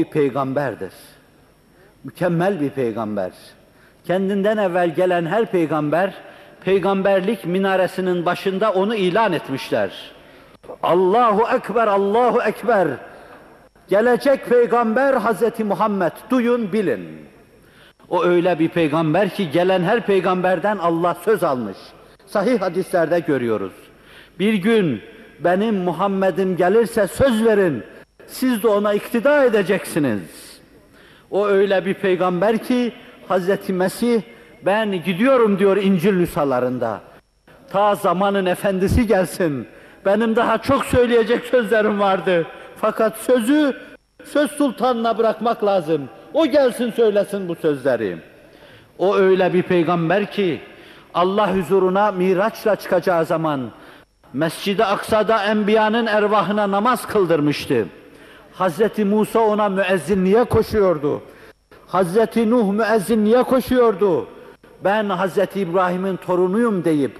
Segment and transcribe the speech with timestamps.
[0.00, 0.92] Bir peygamberdir.
[2.04, 3.30] Mükemmel bir peygamber.
[4.04, 6.14] Kendinden evvel gelen her peygamber,
[6.64, 10.12] peygamberlik minaresinin başında onu ilan etmişler.
[10.82, 12.88] Allahu Ekber, Allahu Ekber.
[13.88, 16.12] Gelecek peygamber Hazreti Muhammed.
[16.30, 17.26] Duyun, bilin.
[18.08, 21.78] O öyle bir peygamber ki gelen her peygamberden Allah söz almış.
[22.26, 23.72] Sahih hadislerde görüyoruz.
[24.38, 25.02] Bir gün
[25.40, 27.84] benim Muhammed'im gelirse söz verin.
[28.30, 30.20] Siz de ona iktida edeceksiniz.
[31.30, 32.92] O öyle bir peygamber ki
[33.28, 34.22] Hazreti Mesih
[34.66, 37.00] ben gidiyorum diyor İncil nüshalarında.
[37.70, 39.68] Ta zamanın efendisi gelsin.
[40.06, 42.46] Benim daha çok söyleyecek sözlerim vardı.
[42.76, 43.76] Fakat sözü
[44.24, 46.08] söz sultanına bırakmak lazım.
[46.34, 48.18] O gelsin söylesin bu sözleri.
[48.98, 50.60] O öyle bir peygamber ki
[51.14, 53.70] Allah huzuruna miraçla çıkacağı zaman
[54.32, 57.86] Mescid-i Aksa'da enbiyanın ervahına namaz kıldırmıştı.
[58.60, 61.22] Hazreti Musa ona müezzinliğe koşuyordu.
[61.86, 64.26] Hazreti Nuh müezzinliğe koşuyordu.
[64.84, 67.18] Ben Hazreti İbrahim'in torunuyum deyip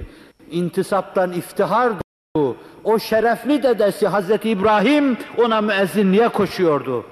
[0.50, 1.92] intisaptan iftihar
[2.36, 2.56] duydu.
[2.84, 7.04] O şerefli dedesi Hazreti İbrahim ona müezzinliğe koşuyordu.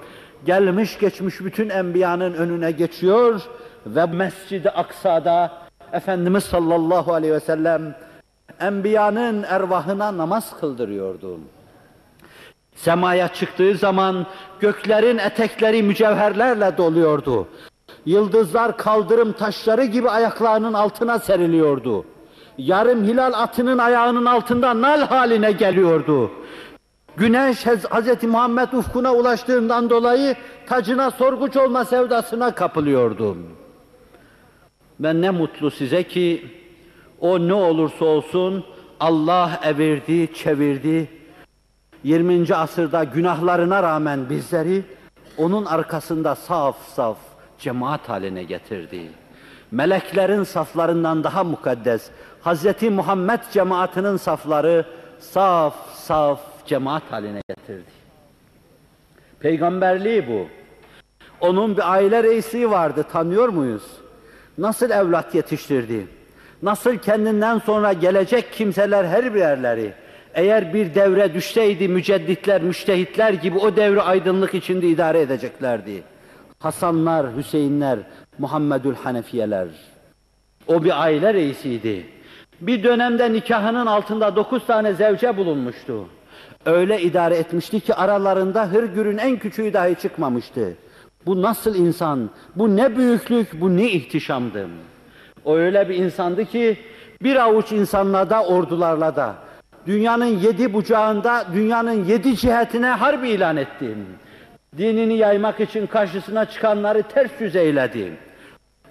[0.45, 3.41] Gelmiş geçmiş bütün enbiyanın önüne geçiyor
[3.85, 5.51] ve Mescid-i Aksa'da
[5.93, 7.95] Efendimiz sallallahu aleyhi ve sellem
[8.59, 11.39] enbiyanın ervahına namaz kıldırıyordu.
[12.79, 14.25] Semaya çıktığı zaman
[14.59, 17.47] göklerin etekleri mücevherlerle doluyordu.
[18.05, 22.05] Yıldızlar kaldırım taşları gibi ayaklarının altına seriliyordu.
[22.57, 26.31] Yarım hilal atının ayağının altında nal haline geliyordu.
[27.17, 28.23] Güneş Hz.
[28.23, 30.35] Muhammed ufkuna ulaştığından dolayı
[30.67, 33.37] tacına sorguç olma sevdasına kapılıyordu.
[34.99, 36.47] Ve ne mutlu size ki
[37.19, 38.65] o ne olursa olsun
[38.99, 41.18] Allah evirdi, çevirdi.
[42.03, 42.55] 20.
[42.55, 44.83] asırda günahlarına rağmen bizleri
[45.37, 47.17] onun arkasında saf saf
[47.59, 49.11] cemaat haline getirdi.
[49.71, 52.09] Meleklerin saflarından daha mukaddes,
[52.45, 52.83] Hz.
[52.91, 54.85] Muhammed cemaatinin safları
[55.19, 57.91] saf saf cemaat haline getirdi.
[59.39, 60.47] Peygamberliği bu.
[61.41, 63.83] Onun bir aile reisi vardı, tanıyor muyuz?
[64.57, 66.07] Nasıl evlat yetiştirdi?
[66.61, 69.93] Nasıl kendinden sonra gelecek kimseler her birerleri,
[70.33, 76.03] eğer bir devre düşseydi mücedditler, müştehitler gibi o devri aydınlık içinde idare edeceklerdi.
[76.59, 77.99] Hasanlar, Hüseyinler,
[78.39, 79.67] Muhammedül Hanefiyeler.
[80.67, 82.05] O bir aile reisiydi.
[82.61, 86.07] Bir dönemde nikahının altında dokuz tane zevce bulunmuştu.
[86.65, 90.73] Öyle idare etmişti ki aralarında hırgürün en küçüğü dahi çıkmamıştı.
[91.25, 94.67] Bu nasıl insan, bu ne büyüklük, bu ne ihtişamdı.
[95.45, 96.77] O öyle bir insandı ki
[97.23, 99.35] bir avuç insanla da ordularla da
[99.87, 103.97] dünyanın yedi bucağında dünyanın yedi cihetine harp ilan etti.
[104.77, 108.13] Dinini yaymak için karşısına çıkanları ters yüz eyledi.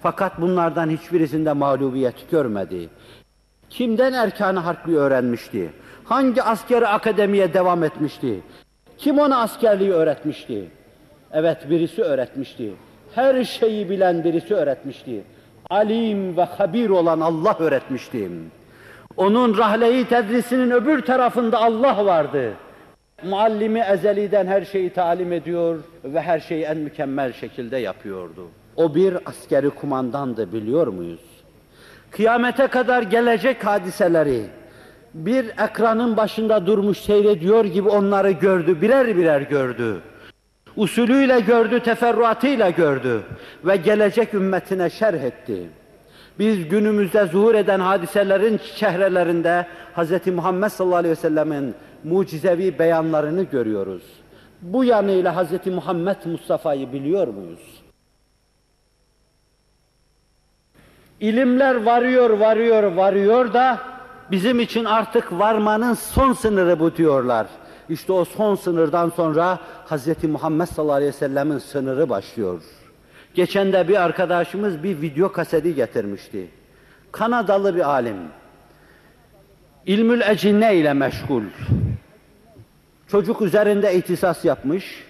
[0.01, 2.89] Fakat bunlardan hiçbirisinde mağlubiyet görmedi.
[3.69, 5.69] Kimden erkanı harpli öğrenmişti?
[6.03, 8.39] Hangi askeri akademiye devam etmişti?
[8.97, 10.69] Kim ona askerliği öğretmişti?
[11.31, 12.73] Evet birisi öğretmişti.
[13.15, 15.23] Her şeyi bilen birisi öğretmişti.
[15.69, 18.29] Alim ve habir olan Allah öğretmişti.
[19.19, 22.53] Onun rahleyi tedrisinin öbür tarafında Allah vardı.
[23.23, 28.47] Muallimi ezeliden her şeyi talim ediyor ve her şeyi en mükemmel şekilde yapıyordu.
[28.75, 31.19] O bir askeri kumandandı biliyor muyuz?
[32.11, 34.41] Kıyamete kadar gelecek hadiseleri
[35.13, 40.01] bir ekranın başında durmuş seyrediyor gibi onları gördü, birer birer gördü.
[40.75, 43.21] Usulüyle gördü, teferruatıyla gördü
[43.65, 45.69] ve gelecek ümmetine şerh etti.
[46.39, 50.27] Biz günümüzde zuhur eden hadiselerin çehrelerinde Hz.
[50.27, 54.03] Muhammed sallallahu aleyhi ve sellemin mucizevi beyanlarını görüyoruz.
[54.61, 55.67] Bu yanıyla Hz.
[55.67, 57.83] Muhammed Mustafa'yı biliyor muyuz?
[61.19, 63.79] İlimler varıyor, varıyor, varıyor da
[64.31, 67.47] bizim için artık varmanın son sınırı bu diyorlar.
[67.89, 69.59] İşte o son sınırdan sonra
[69.89, 70.23] Hz.
[70.23, 72.61] Muhammed sallallahu aleyhi ve sellemin sınırı başlıyor.
[73.33, 76.47] Geçen de bir arkadaşımız bir video kaseti getirmişti.
[77.11, 78.17] Kanadalı bir alim.
[79.85, 81.43] İlmül ecinne ile meşgul.
[83.07, 85.03] Çocuk üzerinde ihtisas yapmış.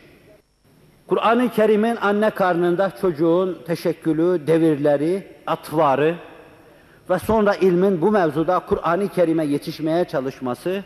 [1.08, 6.16] Kur'an-ı Kerim'in anne karnında çocuğun teşekkülü, devirleri, atvarı
[7.10, 10.84] ve sonra ilmin bu mevzuda Kur'an-ı Kerim'e yetişmeye çalışması,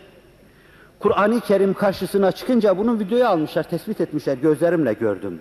[0.99, 5.39] Kur'an-ı Kerim karşısına çıkınca bunun videoyu almışlar, tespit etmişler, gözlerimle gördüm.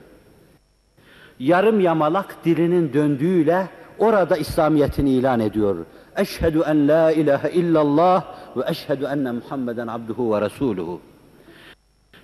[1.42, 3.68] Yarım yamalak dilinin döndüğüyle
[3.98, 5.76] orada İslamiyetini ilan ediyor.
[6.16, 8.24] Eşhedü en la ilahe illallah
[8.56, 11.00] ve eşhedü enne Muhammeden abduhu ve resuluhu.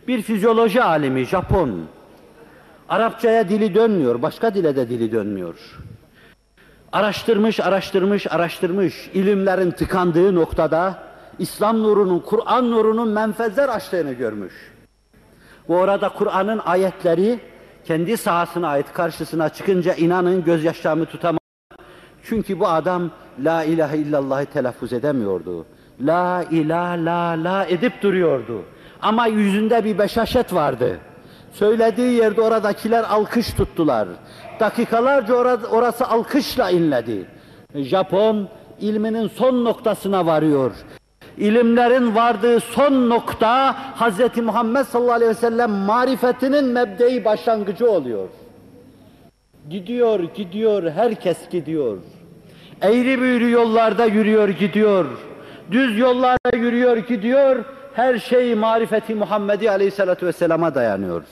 [0.08, 1.84] Bir fizyoloji alimi Japon
[2.88, 5.78] Arapçaya dili dönmüyor, başka dile de dili dönmüyor.
[6.92, 9.10] Araştırmış, araştırmış, araştırmış.
[9.14, 11.02] ilimlerin tıkandığı noktada
[11.38, 14.54] İslam nurunun, Kur'an nurunun menfezler açtığını görmüş.
[15.68, 17.40] Ve orada Kur'an'ın ayetleri
[17.88, 21.38] kendi sahasına ait karşısına çıkınca inanın gözyaşlarımı tutamam.
[22.22, 23.10] Çünkü bu adam
[23.44, 25.66] la ilahe illallah'ı telaffuz edemiyordu.
[26.00, 28.62] La ilah la la edip duruyordu.
[29.02, 30.98] Ama yüzünde bir beşaşet vardı.
[31.52, 34.08] Söylediği yerde oradakiler alkış tuttular.
[34.60, 35.34] Dakikalarca
[35.70, 37.26] orası alkışla inledi.
[37.74, 38.48] Japon
[38.80, 40.72] ilminin son noktasına varıyor.
[41.38, 44.36] İlimlerin vardığı son nokta Hz.
[44.36, 48.28] Muhammed sallallahu aleyhi ve sellem marifetinin mebdei başlangıcı oluyor.
[49.70, 51.98] Gidiyor, gidiyor, herkes gidiyor.
[52.82, 55.06] Eğri büğrü yollarda yürüyor, gidiyor.
[55.70, 57.64] Düz yollarda yürüyor, gidiyor.
[57.94, 61.22] Her şey marifeti Muhammedi aleyhissalatu vesselama dayanıyor.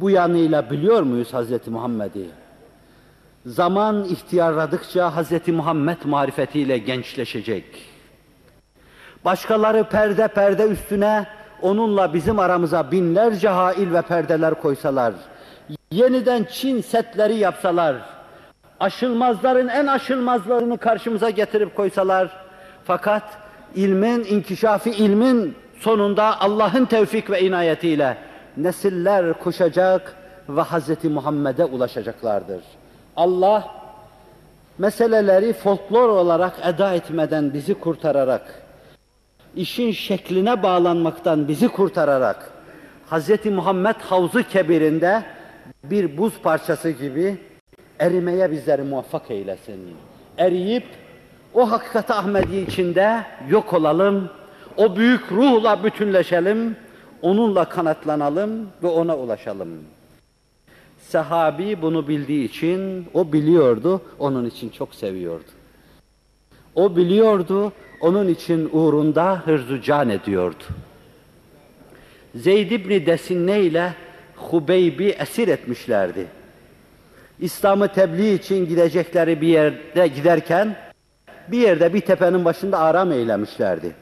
[0.00, 2.26] Bu yanıyla biliyor muyuz Hazreti Muhammed'i?
[3.46, 7.89] Zaman ihtiyarladıkça Hazreti Muhammed marifetiyle gençleşecek.
[9.24, 11.26] Başkaları perde perde üstüne
[11.62, 15.14] onunla bizim aramıza binlerce hail ve perdeler koysalar,
[15.90, 17.96] yeniden Çin setleri yapsalar,
[18.80, 22.30] aşılmazların en aşılmazlarını karşımıza getirip koysalar,
[22.84, 23.22] fakat
[23.74, 28.16] ilmin, inkişafi ilmin sonunda Allah'ın tevfik ve inayetiyle
[28.56, 30.14] nesiller koşacak
[30.48, 31.04] ve Hz.
[31.04, 32.60] Muhammed'e ulaşacaklardır.
[33.16, 33.68] Allah
[34.78, 38.62] meseleleri folklor olarak eda etmeden bizi kurtararak,
[39.56, 42.52] işin şekline bağlanmaktan bizi kurtararak,
[43.10, 43.46] Hz.
[43.46, 45.22] Muhammed Havzu Kebir'inde
[45.84, 47.38] bir buz parçası gibi
[47.98, 49.80] erimeye bizleri muvaffak eylesin.
[50.38, 50.84] Eriyip
[51.54, 54.30] o hakikat Ahmedi içinde yok olalım,
[54.76, 56.76] o büyük ruhla bütünleşelim,
[57.22, 59.68] onunla kanatlanalım ve ona ulaşalım.
[60.98, 65.59] Sahabi bunu bildiği için, o biliyordu, onun için çok seviyordu.
[66.74, 70.64] O biliyordu, onun için uğrunda hırzu can ediyordu.
[72.34, 73.94] Zeyd ibn Desinne ile
[74.36, 76.26] Hubeybi esir etmişlerdi.
[77.40, 80.76] İslam'ı tebliğ için gidecekleri bir yerde giderken,
[81.48, 83.92] bir yerde bir tepenin başında aram eylemişlerdi.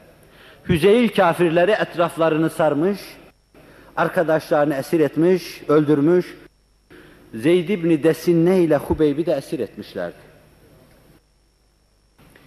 [0.69, 2.99] Hüzeyl kafirleri etraflarını sarmış,
[3.97, 6.37] arkadaşlarını esir etmiş, öldürmüş.
[7.33, 10.28] Zeyd ibn Desinne ile Hubeybi de esir etmişlerdi.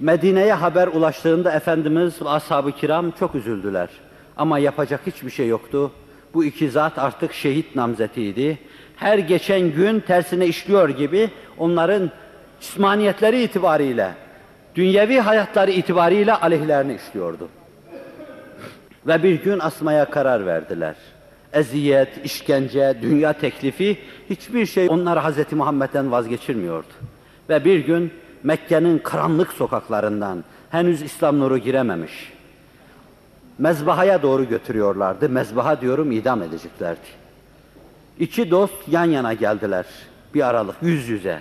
[0.02, 3.88] Medine'ye haber ulaştığında Efendimiz ve ashab-ı kiram çok üzüldüler.
[4.36, 5.90] Ama yapacak hiçbir şey yoktu.
[6.34, 8.58] Bu iki zat artık şehit namzetiydi.
[8.96, 12.10] Her geçen gün tersine işliyor gibi onların
[12.60, 14.14] cismaniyetleri itibariyle,
[14.74, 17.48] dünyevi hayatları itibariyle aleyhlerini işliyordu.
[19.06, 20.94] Ve bir gün asmaya karar verdiler.
[21.52, 23.98] Eziyet, işkence, dünya teklifi
[24.30, 25.52] hiçbir şey onları Hz.
[25.52, 26.92] Muhammed'den vazgeçirmiyordu.
[27.48, 28.12] Ve bir gün
[28.44, 32.32] Mekke'nin karanlık sokaklarından henüz İslam nuru girememiş.
[33.58, 35.28] Mezbahaya doğru götürüyorlardı.
[35.28, 37.22] Mezbaha diyorum idam edeceklerdi.
[38.18, 39.86] İki dost yan yana geldiler.
[40.34, 41.40] Bir aralık yüz yüze.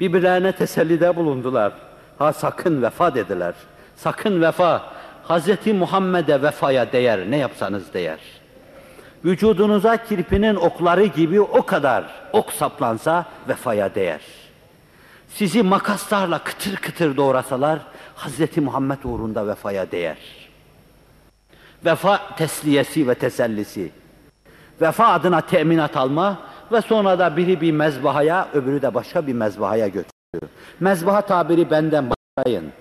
[0.00, 1.72] Birbirlerine tesellide bulundular.
[2.18, 3.54] Ha sakın vefa dediler.
[3.96, 4.82] Sakın vefa.
[5.22, 7.30] Hazreti Muhammed'e vefaya değer.
[7.30, 8.18] Ne yapsanız değer.
[9.24, 14.20] Vücudunuza kirpinin okları gibi o kadar ok saplansa vefaya değer.
[15.34, 17.78] Sizi makaslarla kıtır kıtır doğrasalar
[18.14, 20.18] Hazreti Muhammed uğrunda vefaya değer.
[21.84, 23.90] Vefa tesliyesi ve tesellisi.
[24.80, 26.38] Vefa adına teminat alma
[26.72, 30.52] ve sonra da biri bir mezbahaya, öbürü de başka bir mezbahaya götürüyor.
[30.80, 32.72] Mezbaha tabiri benden başlayın.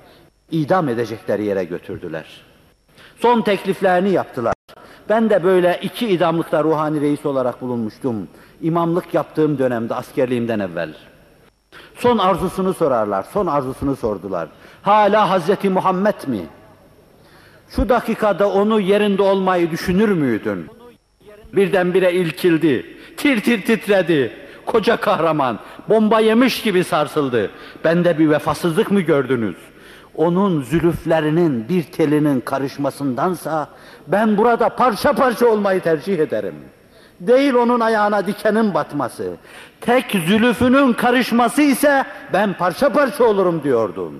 [0.51, 2.25] İdam edecekleri yere götürdüler.
[3.20, 4.53] Son tekliflerini yaptılar.
[5.10, 8.27] Ben de böyle iki idamlıkta ruhani reis olarak bulunmuştum.
[8.62, 10.94] İmamlık yaptığım dönemde askerliğimden evvel.
[11.96, 14.48] Son arzusunu sorarlar, son arzusunu sordular.
[14.82, 16.46] Hala Hazreti Muhammed mi?
[17.70, 20.68] Şu dakikada onu yerinde olmayı düşünür müydün?
[21.54, 22.86] Birdenbire ilkildi,
[23.18, 24.32] tir tir titredi.
[24.66, 25.60] Koca kahraman,
[25.90, 27.52] bomba yemiş gibi sarsıldı.
[27.84, 29.56] Bende bir vefasızlık mı gördünüz?
[30.16, 33.70] Onun zülüflerinin bir telinin karışmasındansa
[34.08, 36.79] ben burada parça parça olmayı tercih ederim.''
[37.20, 39.34] Değil onun ayağına dikenin batması.
[39.82, 44.14] Tek zülüfünün karışması ise ben parça parça olurum diyordum.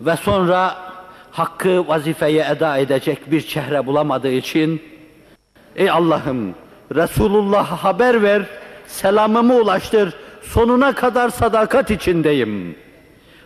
[0.00, 0.76] Ve sonra
[1.30, 4.82] hakkı vazifeye eda edecek bir çehre bulamadığı için
[5.76, 6.54] Ey Allah'ım
[6.94, 8.42] Resulullah'a haber ver,
[8.86, 12.76] selamımı ulaştır, sonuna kadar sadakat içindeyim.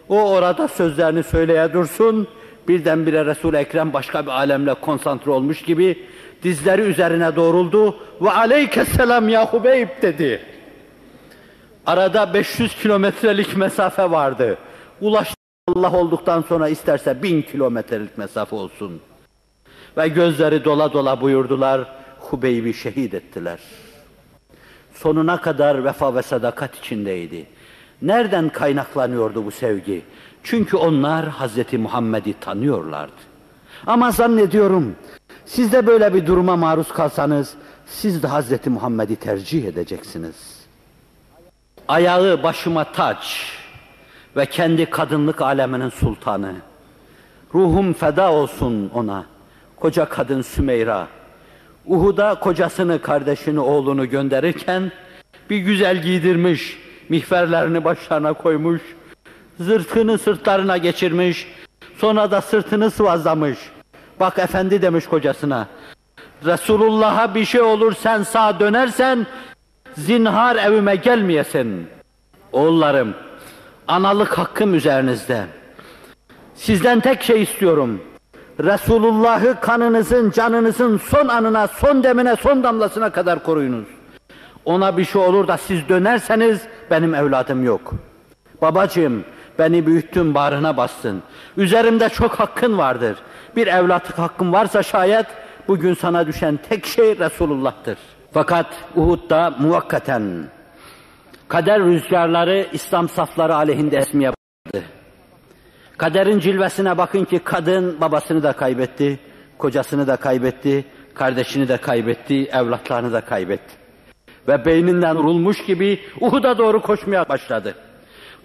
[0.09, 2.29] O orada sözlerini söyleye dursun,
[2.69, 6.07] birdenbire Resul-i Ekrem başka bir alemle konsantre olmuş gibi
[6.43, 10.41] Dizleri üzerine doğruldu ve aleykesselam ya Hubeyb dedi.
[11.87, 14.59] Arada 500 kilometrelik mesafe vardı.
[15.01, 15.35] Ulaş
[15.69, 19.01] Allah olduktan sonra isterse bin kilometrelik mesafe olsun.
[19.97, 21.81] Ve gözleri dola dola buyurdular,
[22.19, 23.59] Hubeyb'i şehit ettiler.
[24.95, 27.47] Sonuna kadar vefa ve sadakat içindeydi.
[28.03, 30.03] Nereden kaynaklanıyordu bu sevgi?
[30.43, 33.23] Çünkü onlar Hazreti Muhammed'i tanıyorlardı.
[33.87, 34.97] Ama zannediyorum
[35.47, 37.55] siz de böyle bir duruma maruz kalsanız
[37.87, 40.63] siz de Hazreti Muhammed'i tercih edeceksiniz.
[41.89, 43.53] Ayağı başıma taç
[44.37, 46.53] ve kendi kadınlık aleminin sultanı.
[47.55, 49.25] Ruhum feda olsun ona.
[49.77, 51.09] Koca kadın Sümeyra.
[51.87, 54.93] Uhud'a kocasını, kardeşini, oğlunu gönderirken
[55.51, 58.83] bir güzel giydirmiş, mihverlerini başlarına koymuş,
[59.61, 61.47] zırtını sırtlarına geçirmiş,
[61.99, 63.59] sonra da sırtını sıvazlamış.
[64.23, 65.67] Bak efendi demiş kocasına,
[66.45, 69.27] Resulullah'a bir şey olur sen sağ dönersen,
[69.97, 71.87] zinhar evime gelmeyesin.
[72.53, 73.15] Oğullarım,
[73.89, 75.45] analık hakkım üzerinizde.
[76.55, 78.01] Sizden tek şey istiyorum.
[78.61, 83.87] Resulullah'ı kanınızın, canınızın son anına, son demine, son damlasına kadar koruyunuz.
[84.65, 86.61] Ona bir şey olur da siz dönerseniz
[86.91, 87.93] benim evladım yok.
[88.63, 89.25] Babacığım
[89.59, 91.23] beni büyüttün bağrına bastın.
[91.57, 93.17] Üzerimde çok hakkın vardır.
[93.57, 95.27] Bir evlatlık hakkın varsa şayet
[95.69, 97.99] bugün sana düşen tek şey Resulullah'tır.
[98.33, 98.67] Fakat
[98.97, 100.45] Uhud'da muvakkaten
[101.49, 104.85] kader rüzgarları İslam safları aleyhinde esmeye başladı.
[105.99, 109.19] Kaderin cilvesine bakın ki kadın babasını da kaybetti,
[109.59, 113.75] kocasını da kaybetti, kardeşini de kaybetti, evlatlarını da kaybetti.
[114.49, 117.75] Ve beyninden vurulmuş gibi Uhud'a doğru koşmaya başladı.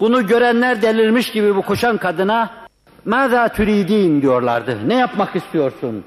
[0.01, 2.63] Bunu görenler delirmiş gibi bu koşan kadına
[3.07, 4.79] ماذا تريدين diyorlardı.
[4.89, 6.05] Ne yapmak istiyorsun?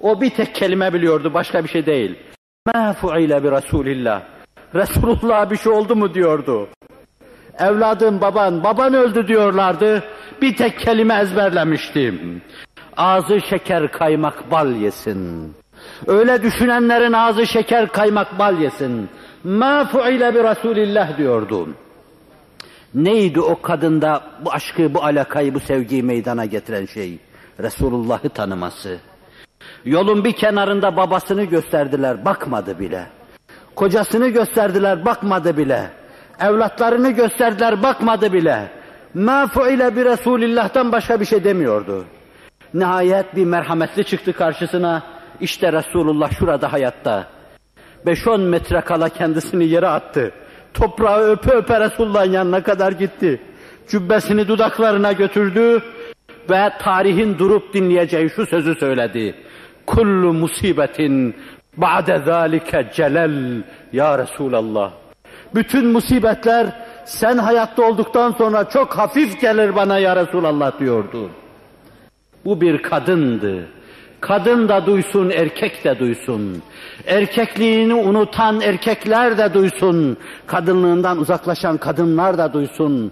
[0.00, 2.18] O bir tek kelime biliyordu, başka bir şey değil.
[2.68, 4.20] مَا فُعِلَ بِرَسُولِ
[4.74, 6.68] Resulullah bir şey oldu mu diyordu.
[7.58, 10.02] Evladım baban, baban öldü diyorlardı.
[10.42, 12.42] Bir tek kelime ezberlemiştim.
[12.96, 15.54] Ağzı şeker kaymak bal yesin.
[16.06, 19.08] Öyle düşünenlerin ağzı şeker kaymak bal yesin.
[19.44, 21.68] Ma fuile bi Resulillah diyordu.
[22.95, 27.17] Neydi o kadında bu aşkı, bu alakayı, bu sevgiyi meydana getiren şey?
[27.59, 28.97] Resulullah'ı tanıması.
[29.85, 33.05] Yolun bir kenarında babasını gösterdiler, bakmadı bile.
[33.75, 35.91] Kocasını gösterdiler, bakmadı bile.
[36.39, 38.71] Evlatlarını gösterdiler, bakmadı bile.
[39.13, 42.05] Ma fuile bi Resulillah'tan başka bir şey demiyordu.
[42.73, 45.03] Nihayet bir merhametli çıktı karşısına.
[45.39, 47.27] İşte Resulullah şurada hayatta.
[48.05, 50.31] 5-10 metre kala kendisini yere attı.
[50.73, 53.41] Toprağı öpe öpe Resulullah'ın yanına kadar gitti.
[53.87, 55.81] Cübbesini dudaklarına götürdü
[56.49, 59.35] ve tarihin durup dinleyeceği şu sözü söyledi.
[59.85, 61.35] Kullu musibetin
[61.77, 63.63] ba'de zâlike celel
[63.93, 64.91] ya Resulallah.
[65.55, 66.67] Bütün musibetler
[67.05, 71.29] sen hayatta olduktan sonra çok hafif gelir bana ya Resulallah diyordu.
[72.45, 73.67] Bu bir kadındı.
[74.23, 76.61] Kadın da duysun, erkek de duysun.
[77.07, 80.17] Erkekliğini unutan erkekler de duysun.
[80.47, 83.11] Kadınlığından uzaklaşan kadınlar da duysun.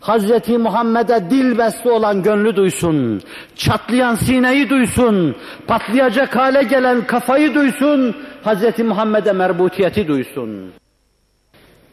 [0.00, 3.22] Hazreti Muhammed'e dil besli olan gönlü duysun.
[3.56, 5.36] Çatlayan sineyi duysun.
[5.66, 8.16] Patlayacak hale gelen kafayı duysun.
[8.42, 10.72] Hazreti Muhammed'e merbutiyeti duysun.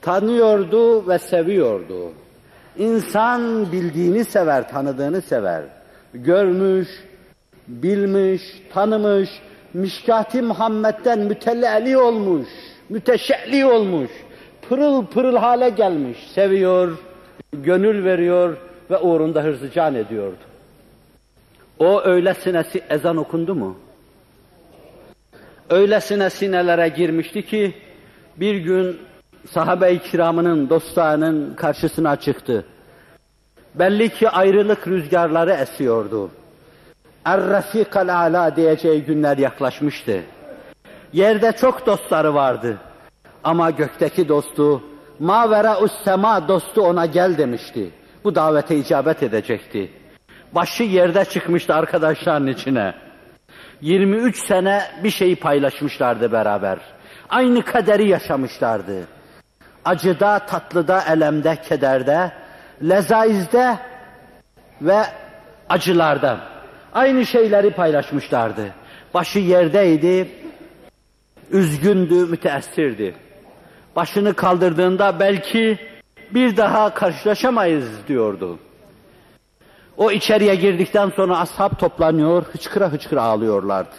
[0.02, 2.12] Tanıyordu ve seviyordu.
[2.78, 5.64] İnsan bildiğini sever, tanıdığını sever.
[6.14, 6.88] Görmüş,
[7.68, 8.42] bilmiş,
[8.74, 9.30] tanımış,
[9.74, 12.48] Mişkati Muhammed'den mütelli olmuş,
[12.90, 14.12] müteşelli olmuş,
[14.70, 16.98] pırıl pırıl hale gelmiş, seviyor,
[17.54, 18.58] gönül veriyor
[18.92, 20.38] ve uğrunda hırzı can ediyordu.
[21.80, 23.78] O öylesine ezan okundu mu?
[25.70, 27.74] Öylesine sinelere girmişti ki
[28.38, 28.98] bir gün
[29.50, 32.66] sahabe-i kiramının, dostlarının karşısına çıktı.
[33.76, 36.30] Belli ki ayrılık rüzgarları esiyordu.
[37.26, 40.24] Er-Rafikal Ala diyeceği günler yaklaşmıştı.
[41.14, 42.78] Yerde çok dostları vardı.
[43.44, 44.84] Ama gökteki dostu,
[45.20, 47.90] Mavera sema dostu ona gel demişti.
[48.24, 49.92] Bu davete icabet edecekti.
[50.52, 52.94] Başı yerde çıkmıştı arkadaşların içine.
[53.82, 56.80] 23 sene bir şeyi paylaşmışlardı beraber.
[57.30, 59.08] Aynı kaderi yaşamışlardı.
[59.86, 62.32] Acıda, tatlıda, elemde, kederde,
[62.82, 63.78] lezaizde
[64.82, 65.02] ve
[65.70, 66.55] acılarda.
[66.96, 68.74] Aynı şeyleri paylaşmışlardı.
[69.14, 70.28] Başı yerdeydi,
[71.52, 73.16] üzgündü, müteessirdi.
[73.96, 75.78] Başını kaldırdığında belki
[76.32, 78.60] bir daha karşılaşamayız diyordu.
[79.98, 83.96] O içeriye girdikten sonra ashab toplanıyor, hıçkıra hıçkıra ağlıyorlardı.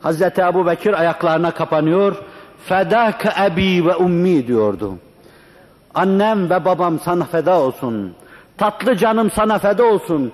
[0.00, 2.16] Hazreti Ebu Bekir ayaklarına kapanıyor.
[2.64, 4.98] Fedâke ebi ve ummi diyordu.
[5.94, 8.14] Annem ve babam sana feda olsun.
[8.58, 10.32] Tatlı canım sana feda olsun.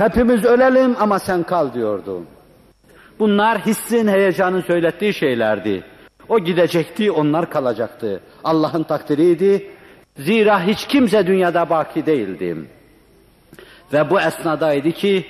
[0.00, 2.22] Hepimiz ölelim ama sen kal diyordu.
[3.18, 5.84] Bunlar hissin, heyecanın söylettiği şeylerdi.
[6.28, 8.20] O gidecekti, onlar kalacaktı.
[8.44, 9.70] Allah'ın takdiriydi.
[10.16, 12.56] Zira hiç kimse dünyada baki değildi.
[13.92, 15.26] Ve bu esnadaydı ki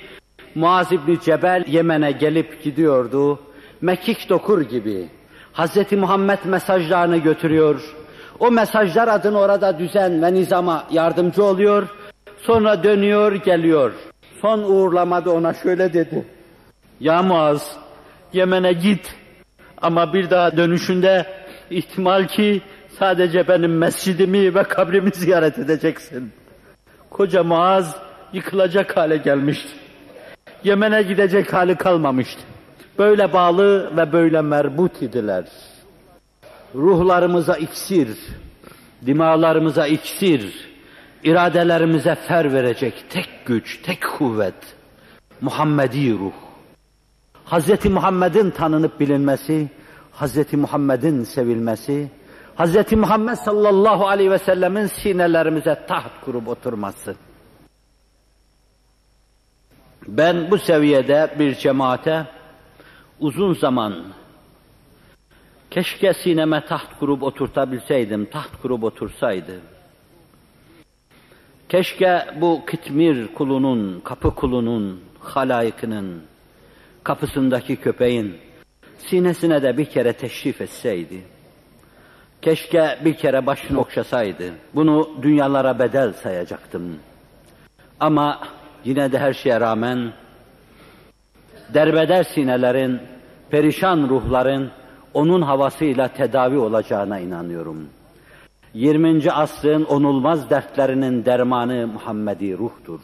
[0.55, 3.39] Muaz İbni Cebel Yemen'e gelip gidiyordu.
[3.81, 5.07] Mekik dokur gibi.
[5.53, 5.91] Hz.
[5.91, 7.95] Muhammed mesajlarını götürüyor.
[8.39, 11.87] O mesajlar adına orada düzen ve nizama yardımcı oluyor.
[12.37, 13.93] Sonra dönüyor, geliyor.
[14.41, 16.25] Son uğurlamada ona şöyle dedi.
[16.99, 17.77] Ya Muaz,
[18.33, 19.15] Yemen'e git.
[19.81, 21.25] Ama bir daha dönüşünde
[21.69, 22.61] ihtimal ki
[22.99, 26.31] sadece benim mescidimi ve kabrimi ziyaret edeceksin.
[27.09, 27.95] Koca Muaz
[28.33, 29.69] yıkılacak hale gelmişti.
[30.63, 32.41] Yemen'e gidecek hali kalmamıştı.
[32.99, 35.45] Böyle bağlı ve böyle merbut idiler.
[36.75, 38.09] Ruhlarımıza iksir,
[39.05, 40.70] dimalarımıza iksir,
[41.23, 44.75] iradelerimize fer verecek tek güç, tek kuvvet,
[45.41, 46.33] Muhammedi ruh.
[47.45, 47.85] Hz.
[47.85, 49.69] Muhammed'in tanınıp bilinmesi,
[50.19, 50.53] Hz.
[50.53, 52.11] Muhammed'in sevilmesi,
[52.57, 52.91] Hz.
[52.91, 57.15] Muhammed sallallahu aleyhi ve sellemin sinelerimize taht kurup oturması.
[60.07, 62.27] Ben bu seviyede bir cemaate
[63.19, 64.03] uzun zaman
[65.69, 69.70] keşke sineme taht kurup oturtabilseydim, taht kurup otursaydı.
[71.71, 76.21] Keşke bu kitmir kulunun, kapı kulunun, halayıkının,
[77.03, 78.37] kapısındaki köpeğin
[78.97, 81.21] sinesine de bir kere teşrif etseydi.
[82.41, 84.53] Keşke bir kere başını okşasaydı.
[84.75, 86.99] Bunu dünyalara bedel sayacaktım.
[87.99, 88.41] Ama
[88.85, 90.11] yine de her şeye rağmen
[91.73, 92.99] derbeder sinelerin,
[93.49, 94.71] perişan ruhların
[95.13, 97.89] onun havasıyla tedavi olacağına inanıyorum.
[98.73, 99.31] 20.
[99.31, 102.99] asrın onulmaz dertlerinin dermanı Muhammedi ruhtur.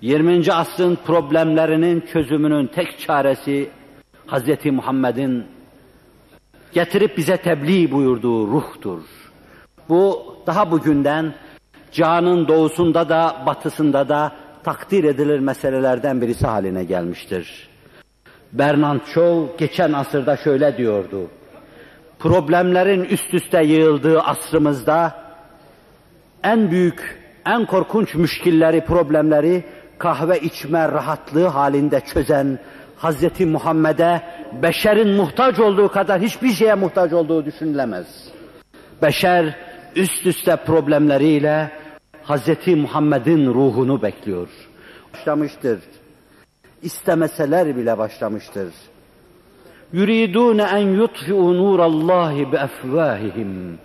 [0.00, 0.52] 20.
[0.52, 3.70] asrın problemlerinin çözümünün tek çaresi
[4.26, 4.66] Hz.
[4.72, 5.44] Muhammed'in
[6.72, 9.02] getirip bize tebliğ buyurduğu ruhtur.
[9.88, 11.34] Bu daha bugünden
[11.92, 14.32] canın doğusunda da batısında da
[14.64, 17.68] takdir edilir meselelerden birisi haline gelmiştir.
[18.52, 21.30] Bernard Shaw geçen asırda şöyle diyordu.
[22.22, 25.14] Problemlerin üst üste yığıldığı asrımızda
[26.44, 29.64] en büyük, en korkunç müşkilleri, problemleri
[29.98, 32.58] kahve içme rahatlığı halinde çözen
[32.98, 33.40] Hz.
[33.40, 34.22] Muhammed'e
[34.62, 38.28] beşerin muhtaç olduğu kadar hiçbir şeye muhtaç olduğu düşünülemez.
[39.02, 39.56] Beşer
[39.96, 41.70] üst üste problemleriyle
[42.24, 42.66] Hz.
[42.66, 44.48] Muhammed'in ruhunu bekliyor.
[45.14, 45.78] Başlamıştır.
[46.82, 48.68] İstemeseler bile başlamıştır.
[49.93, 53.77] يُرِيدُونَ أَنْ يُطْفِئُوا نُورَ اللّٰهِ بِأَفْوَاهِهِمْ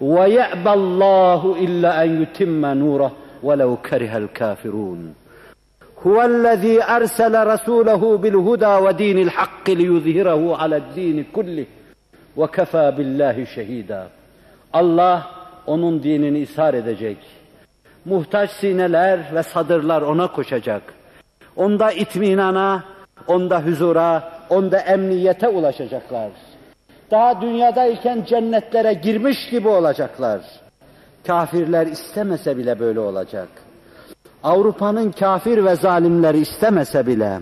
[0.00, 3.12] وَيَأْبَى اللّٰهُ إِلَّا أَنْ يُتِمَّ نُورَهُ
[3.42, 5.14] وَلَوْ كَرِهَ الْكَافِرُونَ
[6.06, 11.66] هُوَ الَّذ۪ي أَرْسَلَ رَسُولَهُ بِالْهُدَى وَد۪ينِ الْحَقِّ لِيُظْهِرَهُ عَلَى الد۪ينِ كُلِّهِ
[12.36, 14.02] وَكَفَى بِاللّٰهِ شَه۪يدًا
[14.72, 15.30] Allah
[15.66, 17.18] onun dinini ishar edecek.
[18.04, 20.82] Muhtaç sineler ve sadırlar ona koşacak.
[21.56, 22.84] Onda itminana,
[23.26, 26.29] onda huzura, onda emniyete ulaşacaklar.
[27.11, 30.41] Daha dünyadayken cennetlere girmiş gibi olacaklar.
[31.27, 33.47] Kafirler istemese bile böyle olacak.
[34.43, 37.39] Avrupa'nın kafir ve zalimleri istemese bile,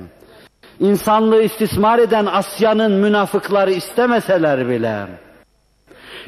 [0.80, 4.98] insanlığı istismar eden Asya'nın münafıkları istemeseler bile,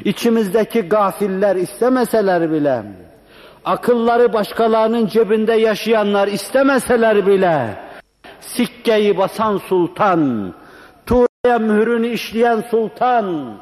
[0.04, 2.82] içimizdeki gafiller istemeseler bile,
[3.64, 7.74] akılları başkalarının cebinde yaşayanlar istemeseler bile,
[8.40, 10.54] sikkeyi basan sultan,
[11.44, 13.56] mührünü işleyen sultan,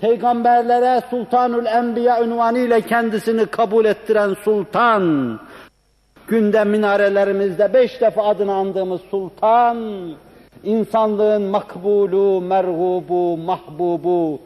[0.00, 5.38] peygamberlere Sultanül Enbiya ünvanı ile kendisini kabul ettiren sultan,
[6.28, 10.08] günde minarelerimizde beş defa adını andığımız sultan,
[10.64, 14.40] insanlığın makbulu, merhubu, mahbubu,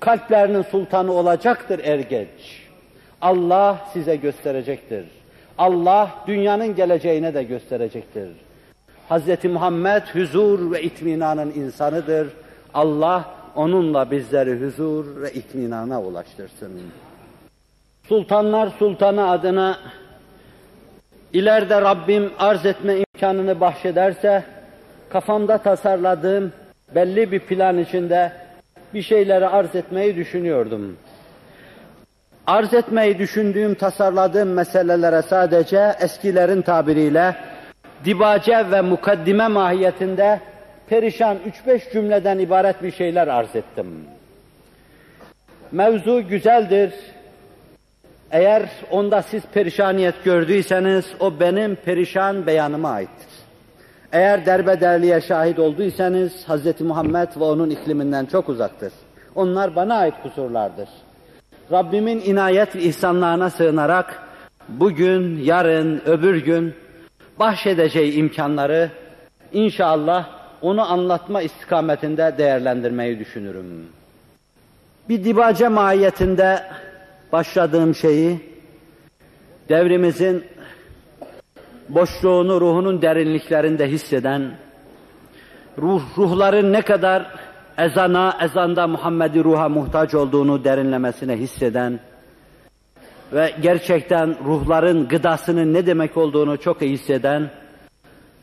[0.00, 2.68] kalplerinin sultanı olacaktır er geç.
[3.20, 5.04] Allah size gösterecektir.
[5.58, 8.47] Allah dünyanın geleceğine de gösterecektir.
[9.10, 9.44] Hz.
[9.44, 12.28] Muhammed huzur ve itminanın insanıdır.
[12.74, 13.24] Allah
[13.56, 16.72] onunla bizleri huzur ve itminana ulaştırsın.
[18.08, 19.78] Sultanlar Sultanı adına
[21.32, 24.44] ileride Rabbim arz etme imkanını bahşederse
[25.10, 26.52] kafamda tasarladığım
[26.94, 28.32] belli bir plan içinde
[28.94, 30.96] bir şeyleri arz etmeyi düşünüyordum.
[32.46, 37.36] Arz etmeyi düşündüğüm, tasarladığım meselelere sadece eskilerin tabiriyle
[38.04, 40.40] dibace ve mukaddime mahiyetinde
[40.88, 43.86] perişan üç beş cümleden ibaret bir şeyler arz ettim.
[45.72, 46.92] Mevzu güzeldir.
[48.30, 53.28] Eğer onda siz perişaniyet gördüyseniz o benim perişan beyanıma aittir.
[54.12, 56.80] Eğer derbederliğe şahit olduysanız Hz.
[56.80, 58.92] Muhammed ve onun ikliminden çok uzaktır.
[59.34, 60.88] Onlar bana ait kusurlardır.
[61.72, 64.22] Rabbimin inayet ve ihsanlarına sığınarak
[64.68, 66.74] bugün, yarın, öbür gün
[67.38, 68.90] bahşedeceği imkanları
[69.52, 70.26] inşallah
[70.62, 73.86] onu anlatma istikametinde değerlendirmeyi düşünürüm.
[75.08, 76.62] Bir dibace mahiyetinde
[77.32, 78.40] başladığım şeyi
[79.68, 80.44] devrimizin
[81.88, 84.50] boşluğunu ruhunun derinliklerinde hisseden,
[85.78, 87.26] ruh, ruhların ne kadar
[87.78, 92.00] ezana, ezanda Muhammed'i ruha muhtaç olduğunu derinlemesine hisseden
[93.32, 97.50] ve gerçekten ruhların gıdasının ne demek olduğunu çok iyi hisseden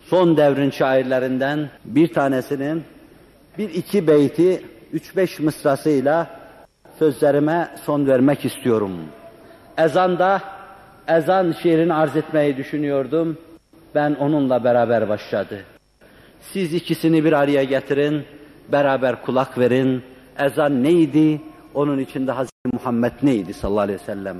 [0.03, 2.83] son devrin şairlerinden bir tanesinin
[3.57, 4.61] bir iki beyti,
[4.93, 6.27] üç beş mısrasıyla
[6.99, 8.91] sözlerime son vermek istiyorum.
[9.77, 10.41] Ezanda,
[11.07, 13.37] ezan şiirini arz etmeyi düşünüyordum.
[13.95, 15.59] Ben onunla beraber başladı.
[16.41, 18.23] Siz ikisini bir araya getirin,
[18.71, 20.03] beraber kulak verin.
[20.39, 21.41] Ezan neydi?
[21.73, 24.37] Onun içinde Hazreti Muhammed neydi sallallahu aleyhi ve sellem?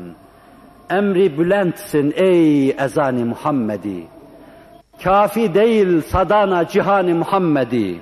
[0.90, 4.08] Emri bülentsin ey ezani Muhammedi.
[5.04, 8.02] Kafi değil sadana cihani Muhammedi.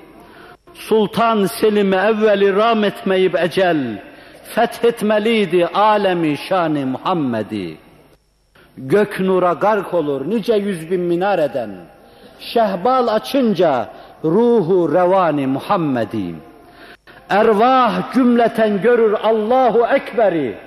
[0.74, 4.04] Sultan Selim'e evveli ram etmeyip ecel,
[4.44, 7.78] fethetmeliydi alemi şani Muhammedi.
[8.78, 11.70] Gök nura gark olur nice yüz bin minareden,
[12.40, 13.90] şehbal açınca
[14.24, 16.36] ruhu revani Muhammedi.
[17.30, 20.58] Ervah cümleten görür Allahu Ekber'i,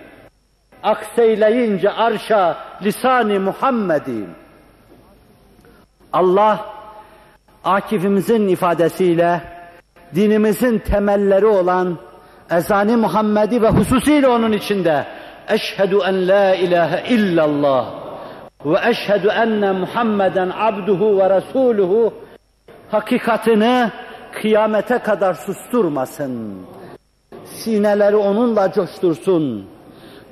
[0.87, 4.25] akseyleyince arşa lisani Muhammedi.
[6.13, 6.67] Allah
[7.65, 9.41] Akif'imizin ifadesiyle
[10.15, 11.99] dinimizin temelleri olan
[12.51, 15.07] ezani Muhammedi ve hususiyle onun içinde
[15.49, 17.87] eşhedü en la ilahe illallah
[18.65, 22.15] ve eşhedü enne Muhammeden abduhu ve resuluhu
[22.91, 23.91] hakikatini
[24.33, 26.57] kıyamete kadar susturmasın.
[27.45, 29.76] Sineleri onunla coştursun.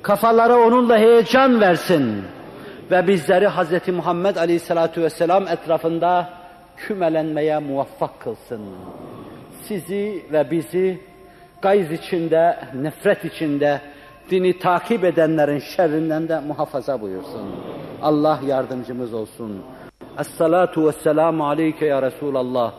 [0.05, 2.23] Kafalara onunla heyecan versin.
[2.91, 3.87] Ve bizleri Hz.
[3.87, 6.29] Muhammed Aleyhisselatü Vesselam etrafında
[6.77, 8.61] kümelenmeye muvaffak kılsın.
[9.61, 11.01] Sizi ve bizi
[11.61, 13.81] gayz içinde, nefret içinde,
[14.29, 17.55] dini takip edenlerin şerrinden de muhafaza buyursun.
[18.01, 19.63] Allah yardımcımız olsun.
[20.19, 22.73] Es-salatu vesselamu aleyke ya Resulallah.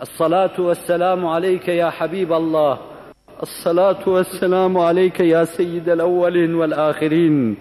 [0.00, 2.93] Es-salatu vesselamu aleyke ya Habiballah.
[3.42, 7.56] الصلاة والسلام عليك يا سيد الأولين والآخرين.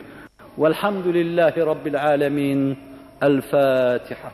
[0.58, 2.78] والحمد لله رب العالمين.
[3.24, 4.32] الفاتحة.